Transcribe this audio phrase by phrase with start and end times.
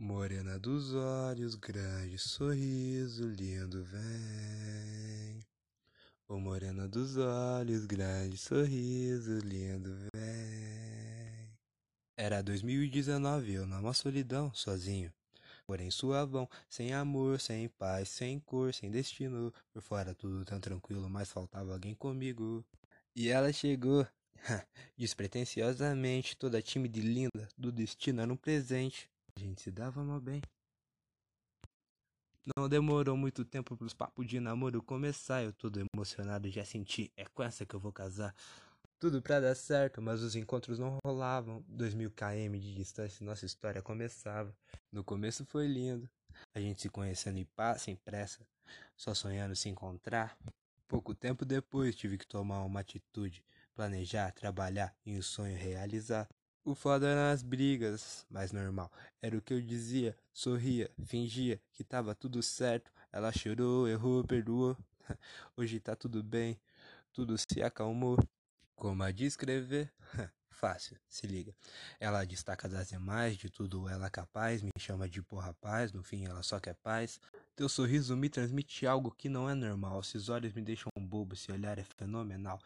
[0.00, 5.44] Morena dos olhos, grande sorriso, lindo vem.
[6.28, 11.50] Ô morena dos olhos, grande sorriso, lindo vem.
[12.16, 15.12] Era 2019, eu numa solidão, sozinho.
[15.66, 19.52] Porém suavão, sem amor, sem paz, sem cor, sem destino.
[19.72, 22.64] Por fora tudo tão tranquilo, mas faltava alguém comigo.
[23.16, 24.06] E ela chegou,
[24.96, 29.10] despretensiosamente, toda tímida e linda, do destino era um presente.
[29.38, 30.42] A gente se dava mal bem.
[32.56, 35.44] Não demorou muito tempo pros papos de namoro começar.
[35.44, 38.34] Eu todo emocionado já senti, é com essa que eu vou casar.
[38.98, 41.64] Tudo pra dar certo, mas os encontros não rolavam.
[41.68, 44.52] Dois mil km de distância, nossa história começava.
[44.90, 46.10] No começo foi lindo,
[46.52, 48.44] a gente se conhecendo em paz, sem pressa,
[48.96, 50.36] só sonhando se encontrar.
[50.88, 56.28] Pouco tempo depois tive que tomar uma atitude, planejar, trabalhar e um sonho realizar.
[56.68, 58.92] O foda eram as brigas, mas normal.
[59.22, 62.92] Era o que eu dizia, sorria, fingia que tava tudo certo.
[63.10, 64.76] Ela chorou, errou, perdoou.
[65.56, 66.60] Hoje tá tudo bem,
[67.10, 68.18] tudo se acalmou.
[68.76, 69.90] Como a descrever?
[70.50, 71.54] Fácil, se liga.
[71.98, 76.02] Ela destaca das demais, de tudo ela é capaz, me chama de porra rapaz, no
[76.02, 77.18] fim ela só quer paz.
[77.56, 81.50] Teu sorriso me transmite algo que não é normal, seus olhos me deixam bobo, esse
[81.50, 82.60] olhar é fenomenal.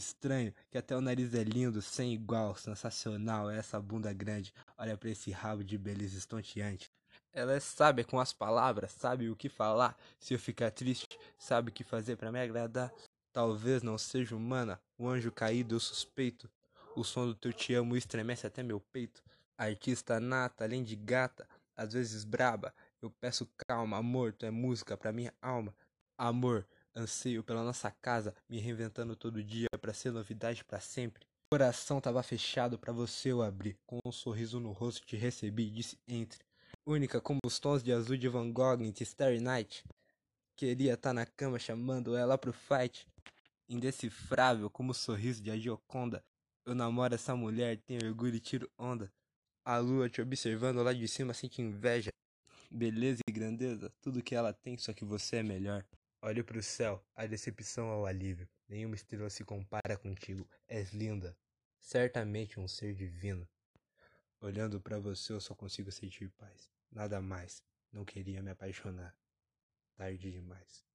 [0.00, 4.52] Estranho, que até o nariz é lindo, sem igual, sensacional, é essa bunda grande.
[4.78, 6.90] Olha para esse rabo de beleza estonteante.
[7.32, 9.94] Ela é sábia com as palavras, sabe o que falar.
[10.18, 12.90] Se eu ficar triste, sabe o que fazer para me agradar.
[13.30, 16.50] Talvez não seja humana, o anjo caído eu suspeito.
[16.96, 19.22] O som do teu te amo estremece até meu peito.
[19.56, 22.74] Artista nata, além de gata, às vezes braba.
[23.02, 25.74] Eu peço calma, amor, tu é música pra minha alma.
[26.16, 31.24] Amor, Anseio pela nossa casa, me reinventando todo dia para ser novidade para sempre.
[31.46, 33.78] O coração tava fechado para você eu abrir.
[33.86, 36.40] Com um sorriso no rosto te recebi, disse entre.
[36.86, 39.84] Única como os tons de azul de Van Gogh em Starry Night.
[40.56, 43.06] Queria estar tá na cama chamando ela pro fight.
[43.68, 46.24] Indecifrável como o sorriso de Agioconda.
[46.66, 49.12] Eu namoro essa mulher, tenho orgulho e tiro onda.
[49.64, 52.10] A lua te observando lá de cima sente inveja.
[52.70, 55.84] Beleza e grandeza, tudo que ela tem, só que você é melhor.
[56.22, 58.46] Olho para o céu, a decepção ao alívio.
[58.68, 60.46] Nenhuma estrela se compara contigo.
[60.68, 61.34] És linda,
[61.78, 63.48] certamente um ser divino.
[64.38, 66.70] Olhando para você, eu só consigo sentir paz.
[66.92, 67.64] Nada mais.
[67.90, 69.16] Não queria me apaixonar.
[69.96, 70.89] Tarde demais.